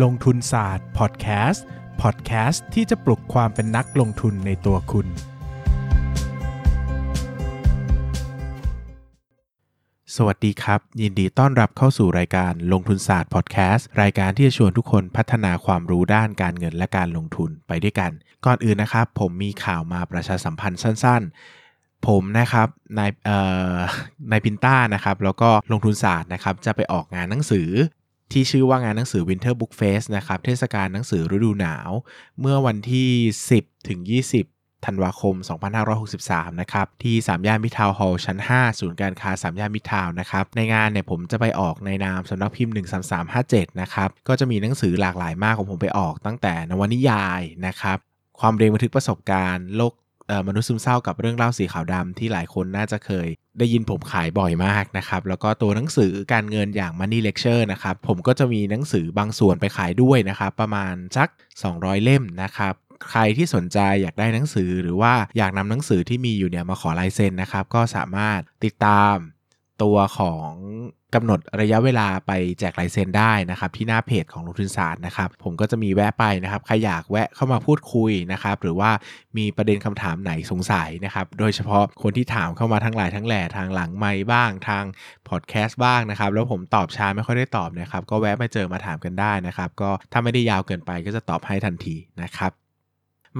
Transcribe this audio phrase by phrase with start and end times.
[0.00, 1.64] ลงทุนศาสตร์พอดแคสต์
[2.02, 5.06] พอดแคสต์ที่จะปลุกความเป็นนักลงทุนในตัวคุณ
[10.16, 18.10] สวัสดีครับ ยินดีต้อนรับเข้าสู่รายการลงทุนศาสตร์พอดแคสต์รายการที่จะชวนทุกคนพัฒนาความรู้ด้านการเงินและการลงทุนไปด้วยกัน
[18.46, 21.22] ก่อนอื่นนะครับ ผมมีข่าวมาประชาสัมพันธ์สั้น
[21.64, 22.68] ๆผมนะครับ
[22.98, 23.38] นายเอ่
[23.74, 23.76] อ
[24.30, 27.70] นายพินต้านะครับแล้วก็ลงทุนศาสตร์นะครับจะไปออกงานหนังสือ
[28.32, 31.90] ที่ชื่อว่างานหนังสือ Winter Book Fest นะครับ เทศกาลหนังสือฤดูหนาว
[32.40, 33.10] เมื่อวันที่
[33.52, 34.00] 10 ถึง
[34.42, 35.34] 20 ธันวาคม
[35.98, 42.74] 2563 นะครับ ที่สามย่านมิทาวฮอลล์ชั้น 5 ศูนย์การค้าสามย่านมิทาวนะครับ ในงานเนี่ยผมจะไปออกในนามสำนักพิมพ์
[43.26, 47.98] 13357 นะครับ ก็จะมีหนังสือหลากหลายมากของผมไปออกตั้งแต่นวนิยายนะครับ
[48.40, 49.92] ความเรียนบันทึกประสบการณ์โลก
[50.48, 61.28] มนุษย์ซึมเศร้ากับเรื่องเล่าสีขาวดำที่หลายคนน่าจะเคย ได้ยินผมขายบ่อยมากนะครับ แล้วก็ตัวหนังสือการเงินอย่าง Money Lecture นะครับ ผมก็จะมีหนังสือบางส่วนไปขายด้วยนะครับ ประมาณสัก
[61.66, 62.74] 200 เล่มนะครับ
[63.10, 69.16] ใครที่สนใจอยากได้หนังสือหรือว่าอยากนำหนังสือที่มีอยู่เนี่ยมาขอลายเซ็นนะครับ ก็สามารถติดตาม
[69.82, 70.48] ตัวของ
[71.14, 78.90] กำหนดระยะเวลาไปแจกลายเซ็นได้นะครับ ที่หน้าเพจของลงทุนศาสตร์นะครับ ผมก็จะมีแวะไปนะครับใครอยากแวะเข้ามาพูดคุยนะครับ หรือว่า
[79.36, 84.84] มีประเด็นคำถามไหนสงสัยนะครับ โดยเฉพาะคนที่ถามเข้ามาทั้งหลายทั้งแหล่ทางหลังไมค์บ้างทาง
[85.28, 92.52] พอดแคสต์บ้างนะครับ แล้วผมตอบช้าไม่ค่อยได้ตอบนะครับ ก็แวะมาเจอมาถามกันได้นะครับ ก็ถ้าไม่ได้ยาวเกินไปก็จะตอบให้ทันทีนะครับ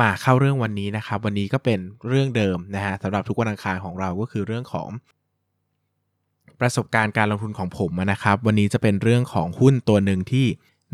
[0.01, 4.89] มาเข้าเรื่องวันนี้นะครับ วันนี้ก็เป็นเรื่องเดิมนะฮะสำหรับทุกวันอังคารของเราก็คือเรื่องของ
[6.63, 10.47] ประสบการณ์การลงทุนของผมนะครับ วันนี้จะเป็นเรื่องของหุ้นตัวหนึ่งที่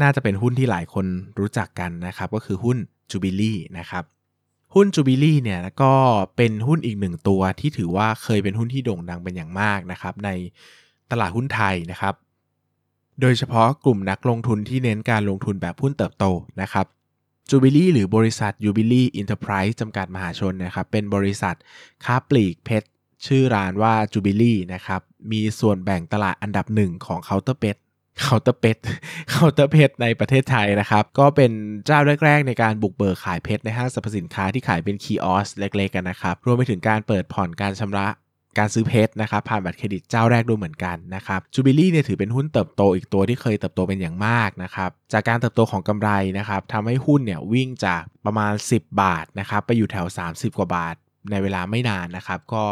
[0.02, 1.06] น่าจะเป็นหุ้นที่หลายคน
[1.38, 2.76] รู้จักกันนะครับ ก็คือหุ้น
[3.10, 4.04] Jubilee นะครับ
[4.74, 5.92] หุ้น Jubilee เนี่ยก็
[6.36, 10.30] เป็นหุ้นอีกหนึ่งตัวที่ถือว่าเคยเป็นหุ้นที่โด่งดังเป็นอย่างมากนะครับ ใน
[11.10, 12.14] ตลาดหุ้นไทยนะครับ
[13.20, 16.24] โดยเฉพาะกลุ่มนักลงทุนที่เน้นการลงทุนแบบหุ้นเติบโต
[16.62, 16.86] นะครับ
[17.50, 21.54] Jubilee หรือบริษัท Jubilee Enterprise จำกัดมหาชนนะครับเป็นบริษัท
[22.04, 22.88] ค้าปลีกเพชร
[23.26, 25.00] ชื่อร้านว่า Jubilee นะครับ
[25.32, 27.76] มีส่วนแบ่งตลาดอันดับหนึ่งของ Counter p e t
[28.22, 28.82] เคาน์เตอร์เพชร
[29.30, 31.52] เคาน์เตอร์เพชรในประเทศไทยนะครับ ก็เป็น
[31.86, 38.08] เจ้าแรก ๆ ในการบุกเบิกขายเพชรในห้างสรรพสินค้าที่ขายเป็น kiosk เล็กๆกันนะครับ รวมไปถึงการเปิดผ่อนการชำระ
[38.58, 50.96] การซื้อเพชรนะครับผ่านบัตรเครดิตเจ้าแรกด้วยเหมือนกันนะครับ Jubilee เนี่ยถือเป็นหุ้นเติบโตอีกตัวที่เคยเติบโตเป็นอย่างมากนะครับจากการเติบโตของกำไรนะครับทำให้หุ้นเนี่ยวิ่งจากประมาณ 10 บาทนะครับไปอยู่แถว 30 กว่าบาท
[51.30, 52.64] ในเวลาไม่นานนะครับ ก็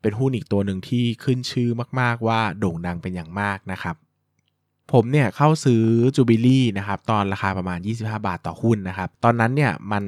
[0.00, 1.68] เป็นหุ้นอีกตัวหนึ่งที่ขึ้นชื่อ
[2.00, 3.96] มาก ๆ ว่าโด่งดังเป็นอย่างมากนะครับ
[4.92, 5.82] ผมเนี่ยเข้าซื้อ
[6.16, 10.04] จูบิลี่นะครับตอนราคาประมาณ 25 บาทต่อหุ้นนะครับ ตอนนั้นเนี่ยมัน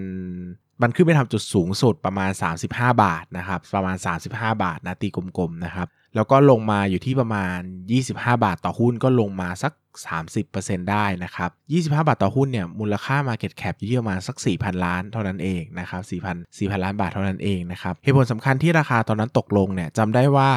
[0.83, 2.31] มันขึ้นไปทำจุดสูงสุดประมาณ
[2.67, 7.59] 35 บาทนะครับ ประมาณ 35 บาทนะตีกลมๆนะครับ แล้วก็ลงมาอยู่ที่ประมาณ
[7.99, 9.73] 25 บาทต่อหุ้นก็ลงมาสัก
[10.41, 11.51] 30%ได้นะครับ
[11.99, 20.51] 25 บาทต่อหุ้นเนี่ยมูลค่า Market Cap อยู่ที่ประมาณสัก 4,000 ล้านเท่านั้นเองนะครับ 4,000 4,000 ล้านบาทเท่านั้นเองนะครับเหตุผลสำคัญที่ราคาตอนนั้นตกลงเนี่ยจำได้ว่า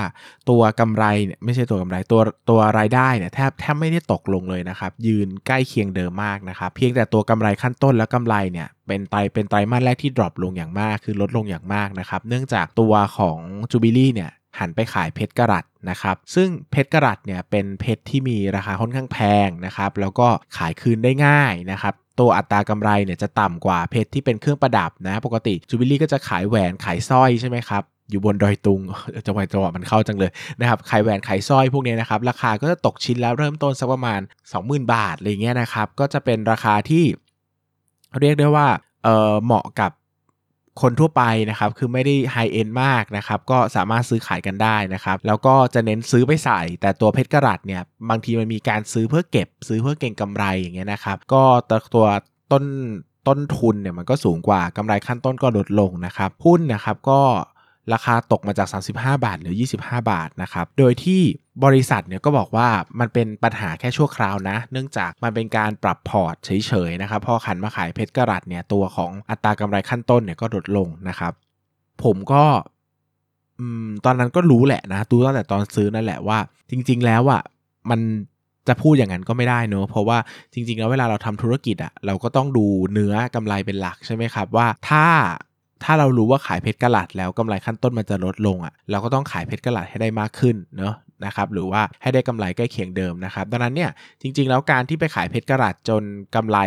[0.50, 13.40] ตัวกำไรเนี่ยไม่ใช่ตัวกำไรตัวตัวรายได้เนี่ยแทบแทบไม่ได้ตกลงเลยนะครับ ยืนใกล้เคียงเดิมมากนะครับ เพียงแต่ตัวกำไรขั้นต้นและกำไรเนี่ยเป็นไตเป็นไตรมาสแรกที่ drop ลงอย่างมาก คือลดลงอย่างมากนะครับ เนื่องจากตัวของ
[13.72, 20.28] จูบิลี่เนี่ย หันไปขายเพชรกะรัตนะครับซึ่งเพชรกะรัตเนี่ยเป็นเพชรที่มีราคาค่อนข้างแพงนะครับแล้วก็
[20.58, 28.82] ขายคืนได้ง่ายนะครับตัวอัตรากำไรเนี่ยจะต่ำกว่าเพชรที่เป็นเครื่องประดับนะ ปกติจูบิลี่ก็จะขายแหวนขายสร้อยใช่ไหมครับอยู่บนดอยตุง
[29.28, 34.22] จังหวะจังหวะมันเข้าจังเลยนะครับขายแหวนขายสร้อยพวกนี้นะครับราคาก็จะตกชิ้นแล้วเริ่มต้นสักประมาณ
[34.56, 37.04] 20,000 บาทอะไรเงี้ยนะครับก็จะเป็นราคาที่
[38.20, 38.68] เรียกได้ว่า
[39.04, 39.92] เออเหมาะกับ
[40.82, 51.44] คนทั่วไปนะครับ คือไม่ได้ไฮเอ็นมากนะครับ ก็สามารถซื้อขายกันได้นะครับ แล้วก็จะเน้นซื้อไปใส่ แต่ตัวเพชรกระดัตเนี่ย บางทีมันมีการซื้อเพื่อเก็บ ซื้อเพื่อเก็งกำไรอย่างเงี้ยนะครับ ก็
[51.96, 52.08] ตัว
[52.52, 52.64] ต้น
[53.28, 57.22] ต้นทุนเนี่ยมันก็สูงกว่ากำไรขั้นต้นก็ลดลงนะครับ หุ้นนะครับก็
[57.94, 61.22] ราคาตกมาจาก 35 บาทหรือ 25 บาทนะครับ โดยที่
[61.66, 62.68] บริษัทเนี่ยก็บอกว่า
[63.00, 71.34] มันเป็นปัญหาแค่ชั่วคราวนะ เนื่องจากมันเป็นการปรับพอร์ตเฉยๆนะครับ พอขันมาขายเพชรกรัตเนี่ยตัวของอัตรากำไรขั้นต้นเนี่ยก็ลดลงนะครับ
[72.04, 72.44] ผมก็
[73.60, 73.62] อ
[74.06, 76.38] ตอนนั้นก็รู้แหละนะรู้ตั้งแต่ตอนซื้อนั่นแหละว่า
[76.70, 77.42] จริง ๆ แล้วอะ
[77.90, 78.00] มัน
[78.68, 80.18] จะพูดอย่างนั้นก็ไม่ได้เนอะเพราะว่า
[80.54, 85.06] จริง ๆ แล้วเวลาเราทำธุรกิจอะเราก็ต้องดูเนื้อกำไรเป็นหลักใช่ไหมครับว่าถ้า
[85.84, 90.96] ถ้าเรารู้ว่าขายเพชรกะลัดแล้วกำไรขั้นต้นมันจะลดลงอะ่ะเราก็ต้องขายเพชรกะลัดให้ได้มากขึ้นเนาะ
[91.26, 93.90] นะครับหรือว่าให้ได้กำไรใกล้เคียงเดิมนะครับดังนั้นเนี่ย
[94.22, 96.04] จริง ๆ แล้วการที่ไปขายเพชรกะลัดจน
[96.36, 96.58] กำไร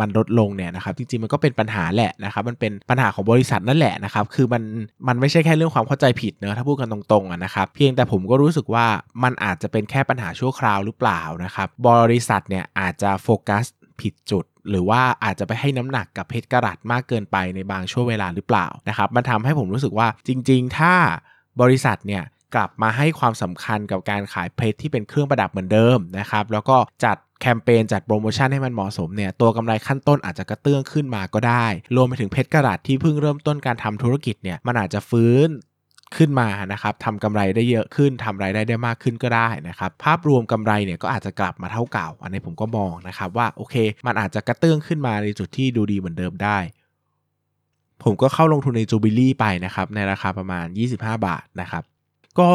[0.00, 4.62] มันลดลงเนี่ยนะครับจริงๆมันก็เป็นปัญหาแหละนะครับมันเป็นปัญหาของบริษัทนั่นแหละนะครับคือมัน
[5.08, 8.86] มันไม่ใช่แค่เรื่องความเข้าใจผิดเนอะถ้าพูดกันตรงๆอะนะครับเพียงแต่ผมก็รู้สึกว่า
[9.22, 13.64] มันอาจจะเป็นแค่ปัญหาชั่วคราวหรือเปล่านะครับบริษัทเนี่ยอาจจะโฟกัส
[14.00, 20.94] ผิดจุด หรือว่าอาจจะไปให้น้ำหนักกับเพชรกระดัดมากเกินไปในบางช่วงเวลาหรือเปล่านะครับมันทำให้ผมรู้สึกว่าจริง ๆ ถ้า
[21.60, 22.24] บริษัทเนี่ย
[22.54, 31.66] กลับมาให้ความสำคัญกับการขายเพชรที่เป็นเครื่องประดับเหมือนเดิมนะครับแล้วก็จัดแคมเปญจัดโปรโมชั่นให้มันเหมาะสมเนี่ยตัวกำไรขั้นต้นอาจจะกระเตื้องขึ้นมาก็ได้
[31.96, 35.48] รวมไปถึงเพชรกระดาษที่เพิ่งเริ่มต้นการทำธุรกิจเนี่ยมันอาจจะฟื้น
[36.16, 43.74] ขึ้นมานะครับทำกำไรได้เยอะขึ้นทำรายได้ได้มากขึ้นก็ได้นะครับ ภาพรวมกำไรเนี่ยก็อาจจะกลับมาเท่าเก่า อันนี้ผมก็มองนะครับว่าโอเค
[44.06, 46.58] มันอาจจะกระเตื้องขึ้นมาในจุดที่ดูดีเหมือนเดิมได้
[48.04, 50.66] ผมก็เข้าลงทุนในจูบิลี่ไปนะครับ ในราคาประมาณ
[50.96, 51.82] 25 บาทนะครับ
[52.40, 52.50] ก็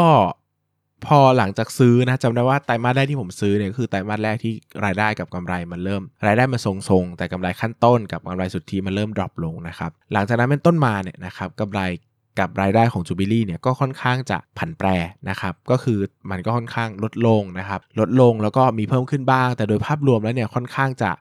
[1.05, 4.53] พอหลังจากซื้อนะจำได้ว่าไตรมาสแรกที่ผมซื้อเนี่ยคือไตรมาสแรกที่
[4.85, 11.81] รายได้กับกำไรมันเริ่ม รายได้มันทรงๆ แต่กำไรขั้นต้นกับกำไรสุทธิมันเริ่ม drop ลงนะครับหลังจากนั้นเป็นต้นมาเนี่ยนะครับกำไร
[12.39, 14.87] กับรายได้ของจูบิลี่เนี่ยก็ค่อนข้างจะผันแปร
[15.29, 15.99] นะครับก็คือ
[16.31, 21.11] มันก็ค่อนข้างลดลงนะครับลดลงแล้วก็มีเพิ่มขึ้นบ้าง แต่โดยภาพรวมแล้วเนี่ยค่อนข้างจะ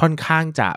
[0.00, 0.68] ค่อนข้างจะ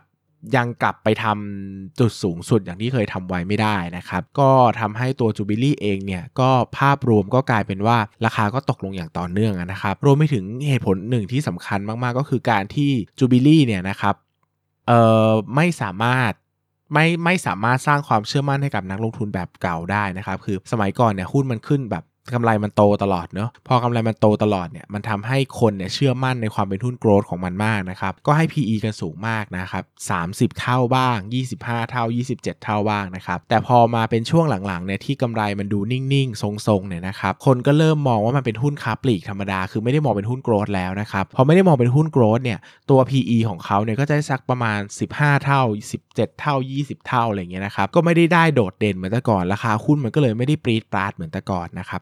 [0.56, 14.16] ยังกลับไปทำจุดสูงสุดอย่างที่เคยทำไว้ไม่ได้นะครับ ก็ทำให้ตัวจูบิลี่เองเนี่ยก็ภาพรวมก็กลายเป็นว่าราคาก็ตกลงอย่างต่อเนื่องนะครับ รวมไปถึงเหตุผลหนึ่งที่สำคัญมากๆ ก็คือการที่จูบิลี่เนี่ยนะครับ
[14.88, 16.32] เอ่อไม่สามารถ
[16.94, 22.04] ไม่ไม่สามารถสร้างความเชื่อมั่นให้กับนักลงทุนแบบเก่าได้นะครับ คือสมัยก่อนเนี่ยหุ้นมันขึ้นแบบ
[22.34, 29.84] กำไรมันโตตลอดเนาะพอกำไรมันโตตลอดเนี่ยมันทำให้คนเนี่ยเชื่อมั่นในความเป็นหุ้นโกรดของมันมากนะครับก็ให้ PE กันสูงมากนะครับ
[30.22, 31.18] 30 เท่าบ้าง
[31.54, 32.04] 25 เท่า
[32.34, 42.60] 27 เท่าบ้างนะครับแต่พอมาเป็นช่วงหลังๆเนี่ยที่กำไรมันดูนิ่งๆ ทรงๆเนี่ยนะครับคนก็เริ่มมองว่ามันเป็นหุ้นค้าปลีกธรรมดา คือไม่ได้มองเป็นหุ้นโกรดแล้วนะครับพอไม่ได้มองเป็นหุ้นโกรดเนี่ย
[42.90, 44.80] ตัว PE ของเขาเนี่ยก็จะสักประมาณ
[45.12, 45.62] 15 เท่า
[46.06, 52.02] 17 เท่า 20 เท่าอะไรเงี้ยนะครับก็ไม่ได้ได้โดดเด่นเหมือนแต่ก่อนราคาหุ้นมันก็เลยไม่ได้ปรีดปราดเหมือนแต่ก่อนนะครับ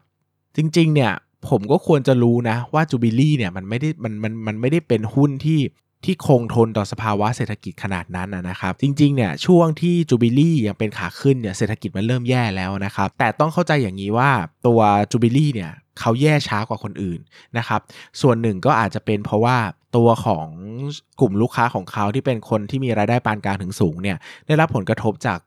[0.56, 1.12] จริง ๆ เนี่ย
[1.48, 5.60] ผมก็ควรจะรู้นะว่าจูบิลี่เนี่ยมันไม่ได้มันมันมันไม่ได้เป็นหุ้นที่
[6.04, 14.30] ที่คงทนต่อสภาวะเศรษฐกิจขนาดนั้นนะครับ จริงๆเนี่ยช่วงที่จูบิลี่ยังเป็นขาขึ้นเนี่ยเศรษฐกิจมันเริ่มแย่แล้วนะครับ แต่ต้องเข้าใจอย่างนี้ว่า
[14.66, 14.80] ตัว
[15.10, 17.20] จูบิลี่เนี่ยเขาแย่ช้ากว่าคนอื่น
[17.58, 17.80] นะครับ
[18.20, 19.56] ส่วนหนึ่งก็อาจจะเป็นเพราะว่า
[19.96, 20.46] ตัวของ
[21.20, 24.16] กลุ่มลูกค้าของเขาที่เป็นคนที่มีรายได้ปานกลางถึงสูงเนี่ย
[24.46, 25.38] ได้รับผลกระทบจาก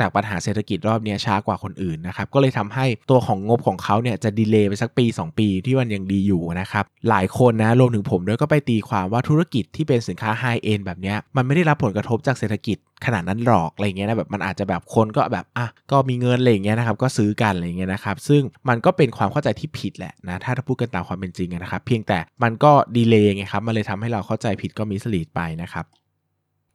[0.00, 25.84] จากปัญหาเศรษฐกิจรอบนี้ช้ากว่าคนอื่นนะครับก็เลยทำให้ตัวของงบของเขาเนี่ยจะดีเลย์ไปสักปี 2 ปีที่มันยังดีอยู่นะครับหลายคนนะรวมถึงผมด้วยก็ไปตีความว่าธุรกิจที่เป็นสินค้าไฮเอ็นแบบนี้มันไม่ได้รับผลกระทบจากเศรษฐกิจขนาดนั้นหรอกอะไรเงี้ยนะแบบมันอาจจะแบบคนก็แบบอะก็มีเงินอะไรเงี้ยนะครับก็ซื้อกันอะไรเงี้ยนะครับซึ่งมันก็เป็นความเข้าใจที่ผิดแหละนะถ้าพูดกันตามความเป็นจริงนะครับเพียงแต่มันก็ดีเลย์ไงครับมันเลยทำให้เราเข้าใจผิดก็มิสลีดไปนะครับ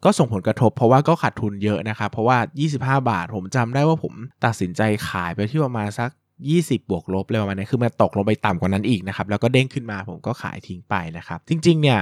[0.06, 2.38] ก็ส่งผลกระทบเพราะว่าก็ขาดทุนเยอะนะครับ เพราะว่า
[2.72, 4.14] 25 บาทผมจำได้ว่าผม
[4.46, 6.10] ตัดสินใจขายไปที่ประมาณสัก
[6.50, 12.00] 20 บวกลบเลยประมาณนี้คือมันตกลงไปต่ำกว่านั้นอีกนะครับ แล้วก็เด้งขึ้นมาผมก็ขายทิ้งไปนะครับ จริง ๆ เนี่ย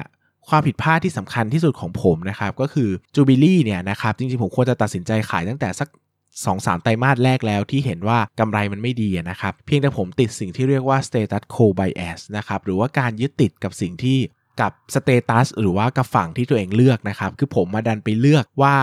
[0.49, 5.89] ความผิดพลาดที่สำคัญที่สุดของผมนะครับ ก็คือจูบิลี่เนี่ยนะครับ จริง ๆ ผมควรจะตัดสินใจขายตั้งแต่สัก
[6.21, 14.17] 2อสไตรมาสแรกแล้วที่เห็นว่ากำไรมันไม่ดีนะครับ เพียงแต่ผมติดสิ่งที่เรียกว่า status quo bias นะครับ หรือว่าการยึดติดกับสิ่งที่
[14.61, 18.75] กับ status หรือว่ากับฝั่งที่ตัวเองเลือกนะครับ คือผมมาดันไปเลือกว่า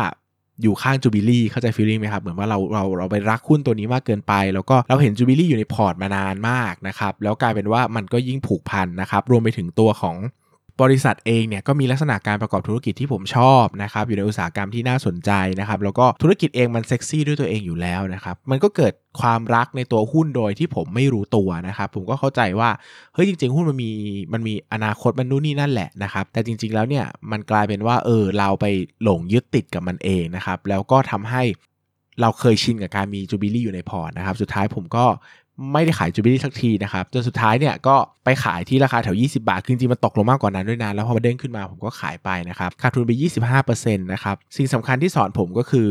[0.62, 10.16] อยู่ข้างจูบิลี่เข้าใจ feeling ไหมครับ เหมือนว่าเราเราเราไปรักหุ้นตัวนี้มากเกินไป แล้วก็เราเห็นจูบิลี่อยู่ในพอร์ตมานานมากนะครับ แล้วกลายเป็นว่ามันก็ยิ่งผูกพันนะครับ รวมไปถึงตัวของ
[10.82, 22.70] บริษัทเองเนี่ยก็มีลักษณะการประกอบธุรกิจที่ผมชอบนะครับอยู่ในอุตสาหกรรมที่น่าสนใจนะครับแล้วก็ธุรกิจเองมันเซ็กซี่ด้วยตัวเองอยู่แล้วนะครับมันก็เกิดความรักในตัวหุ้นโดยที่ผมไม่รู้ตัวนะครับผมก็เข้าใจว่า
[23.14, 23.90] เฮ้ยจริง ๆ หุ้นมันมี
[24.32, 28.66] มันมีอนาคตมันนู่นนี่นั่นแหละนะครับแต่จริง ๆแล้วเนี่ยมันกลายเป็นว่าเออเราไป
[29.02, 31.42] หลงยึดติดกับมันเองนะครับแล้วก็ทำให้
[32.20, 35.04] เราเคยชินกับการมีจูบิลี่อยู่ในพอร์ตนะครับ สุดท้ายผมก็
[35.72, 43.12] ไม่ได้ขายจูบิลี่สักทีนะครับจนสุดท้ายเนี่ยก็ไปขายที่ราคาแถว 20 บาท คือจริงมันตกลงมากกว่านั้นด้วยนะแล้วพอมาเด้งขึ้นมาผมก็ขายไปนะครับขาดทุนไป
[43.58, 45.88] 25%นะครับสิ่งสำคัญที่สอนผมก็คือ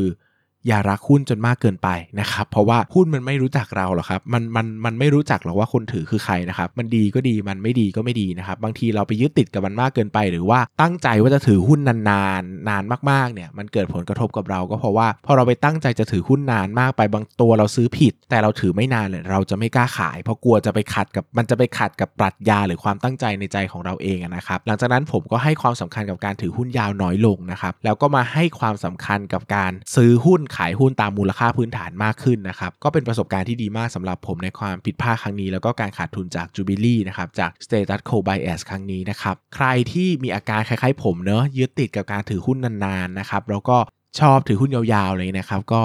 [0.67, 1.89] อย่ารักหุ้นจนมากเกินไป
[2.19, 11.79] นะครับเพราะว่าหุ้นมันไม่รู้จักเราหรอกครับมันมันมันไม่รู้จักหรอกว่าคนถือคือใครนะครับมันดีก็ดีมันไม่ดีก็ไม่ดีนะครับบางทีเราไปยึดติดกับมันมากเกินไป หรือว่าตั้งใจว่าจะถือหุ้น
[12.09, 43.77] นานๆนานมากๆเนี่ยมันเกิดผลกระทบกับเราก็เพราะว่าพอเราไปตั้งใจจะถือหุ้นนานมากไปบางตัวเราซื้อผิด แต่เราถือไม่นานเลยเราจะไม่กล้าขาย เพราะกลัวจะไปขัดกับมันจะไปขัดกับปรัชญาหรือความตั้งใจในใจของเราเองนะครับหลังจากนั้นผมก็ให้ความสำคัญกับการถือหุ้นยาวน้อยลงนะครับแล้วก็มาให้ความสำคัญกับการซื้อหุ้นขายหุ้นตามมูลค่าพื้นฐานมากขึ้นนะครับ ก็เป็นประสบการณ์ที่ดีมากสำหรับผมในความผิดพลาดครั้งนี้ แล้วก็การขาดทุนจาก Jubilee นะครับจาก Status quo bias ครั้งนี้นะครับใครที่มีอาการคล้ายๆ ผมเนอะยึดติดกับการถือหุ้นนานๆนะครับแล้วก็
[44.19, 45.83] ชอบถือหุ้นยาวๆเลยนะครับก็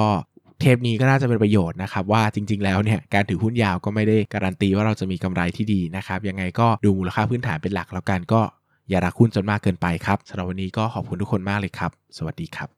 [0.60, 8.40] เทปนี้ก็น่าจะเป็นประโยชน์นะครับ ว่าจริง ๆ แล้วเนี่ยการถือหุ้นยาวก็ไม่ได้การันตีว่าเราจะมีกำไรที่ดีนะครับยังไงก็ดูมูลค่าพื้นฐานเป็นหลักแล้วกันก็
[8.88, 12.77] อย่ารักหุ้นจนมากเกินไปครับสำหรับวันนี้ก็ขอบคุณทุกคนมากเลยครับ สวัสดีครับ